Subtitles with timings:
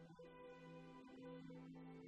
[0.00, 0.18] Thank
[2.06, 2.07] you.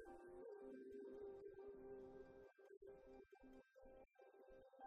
[0.00, 0.10] Thank
[4.74, 4.77] you.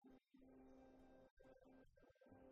[0.00, 0.14] Thank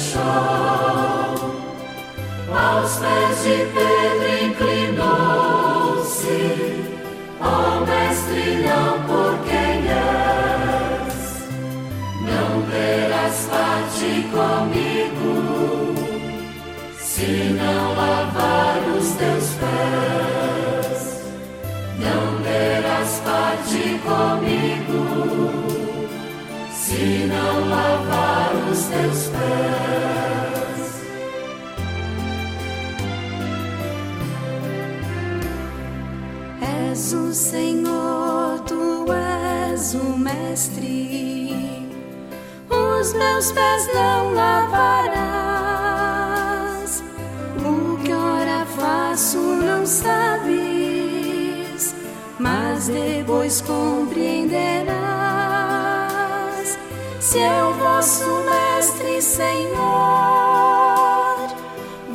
[0.00, 0.24] deixou.
[2.52, 6.40] Aos pés de Pedro inclinou-se,
[7.40, 11.16] ó mestre, não por quem és,
[12.22, 15.32] não terás parte comigo,
[16.98, 21.00] se não lavar os teus pés.
[21.98, 25.59] Não terás parte comigo,
[27.00, 31.00] se não lavar os teus pés.
[36.90, 41.78] És o Senhor, tu és o Mestre.
[42.68, 45.30] Os meus pés não lavarás.
[47.64, 50.34] O que ora faço não sabes,
[52.38, 54.99] mas depois compreenderás.
[57.30, 59.78] Se eu vosso Mestre, Senhor,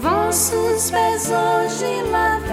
[0.02, 2.52] vossos pés hoje lavei.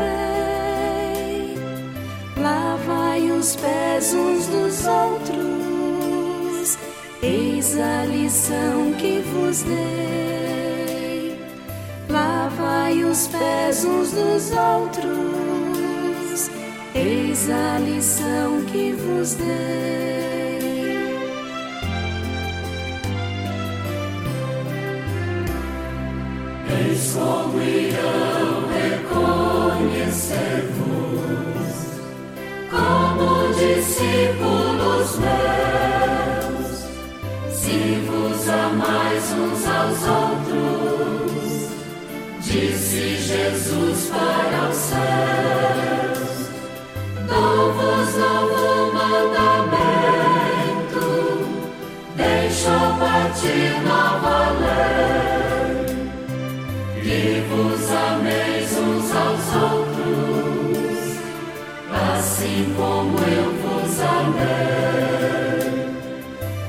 [2.40, 6.78] Lavai os pés uns dos outros,
[7.20, 11.44] eis a lição que vos dei.
[12.08, 16.48] Lavai os pés uns dos outros,
[16.94, 20.31] eis a lição que vos dei.
[52.52, 55.51] Deixo partir nova lei
[57.02, 61.18] que vos ameis uns aos outros,
[61.90, 64.52] assim como eu vos amei.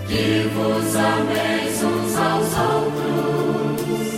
[0.07, 4.13] Que vos ameis uns aos outros,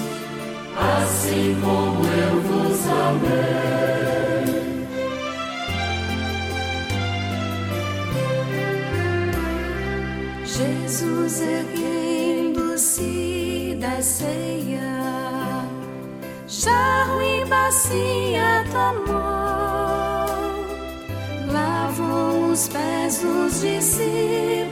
[0.78, 3.76] assim como eu vos amei.
[10.46, 13.04] Jesus erguendo-se
[13.80, 14.95] da ceia,
[16.66, 19.14] jarro e bacia tomou,
[21.52, 24.72] lavou os pés dos discípulos,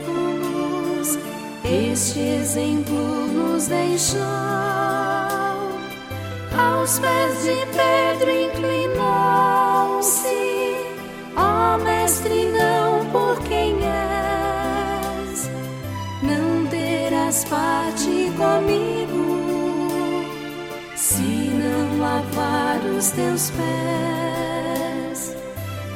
[1.64, 4.20] este exemplo nos deixou.
[6.58, 8.96] Aos pés de Pedro inclinou-se,
[11.36, 15.48] ó Mestre, não por quem és,
[16.22, 19.03] não terás parte comigo,
[22.04, 25.34] lavar os teus pés,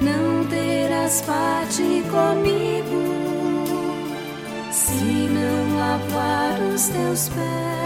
[0.01, 3.03] não terás parte comigo,
[4.73, 7.78] se não lavar os teus pés.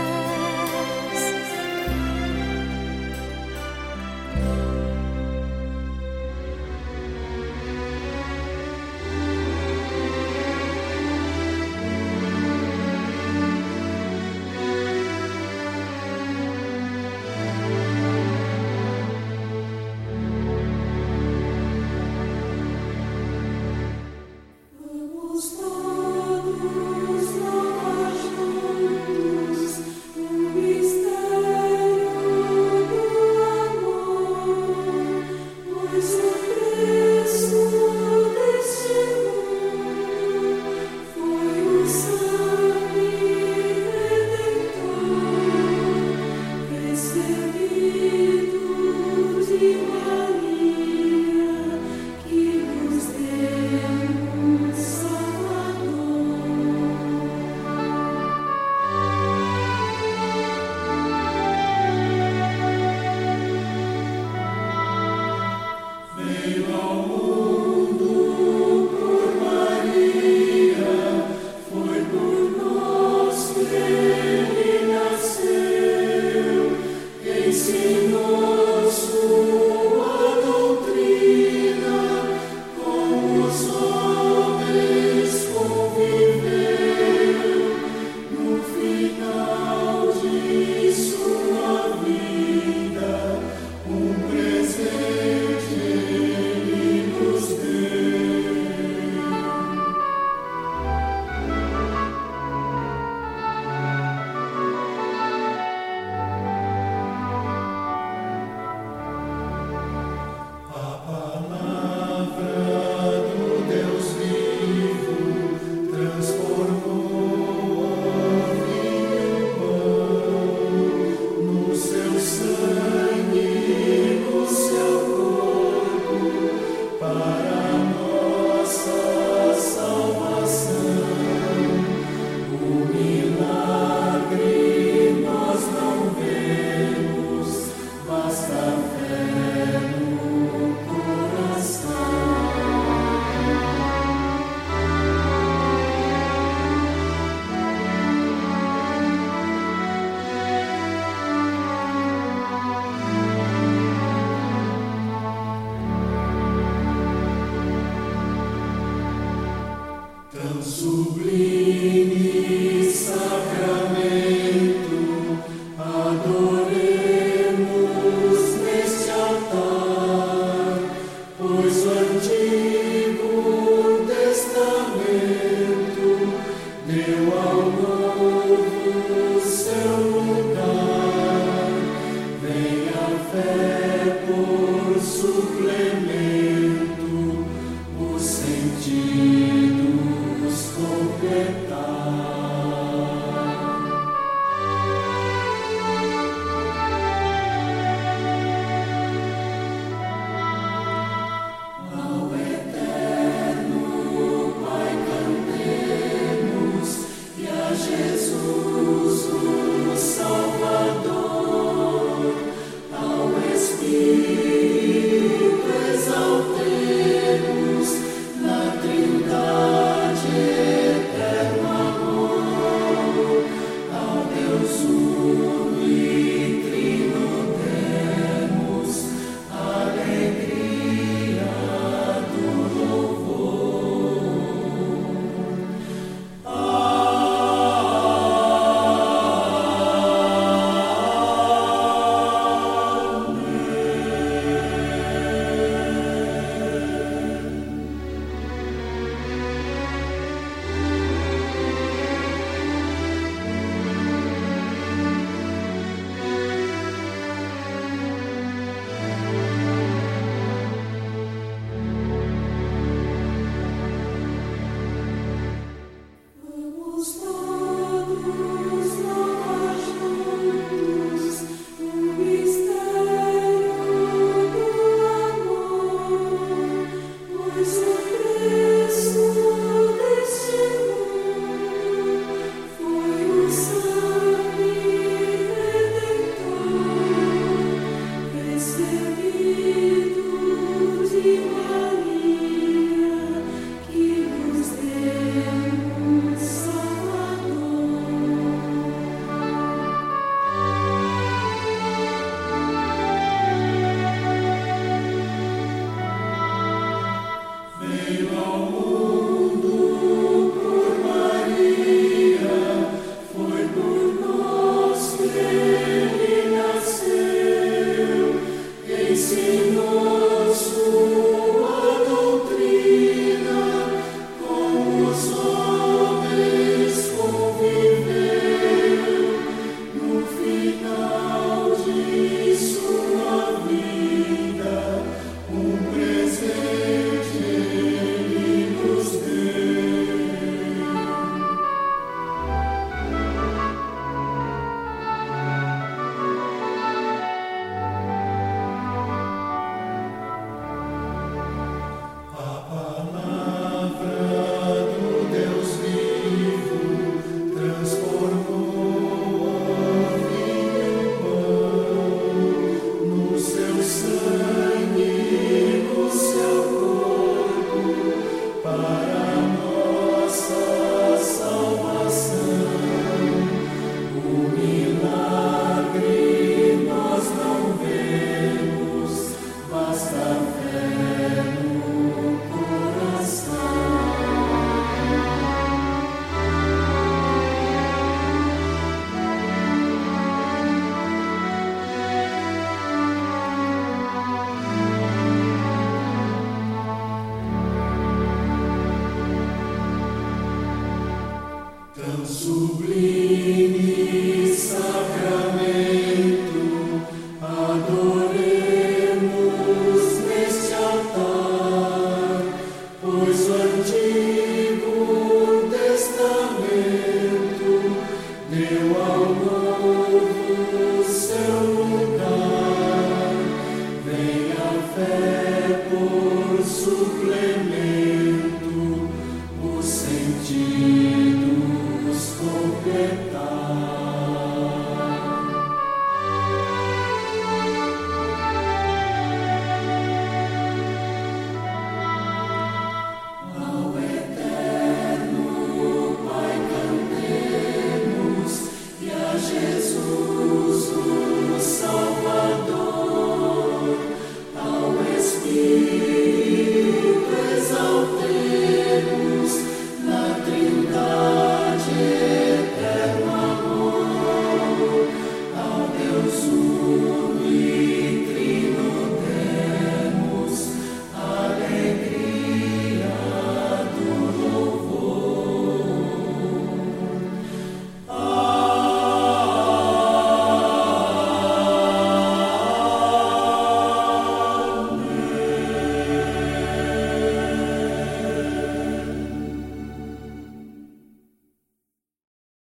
[182.41, 183.62] Venha a fé.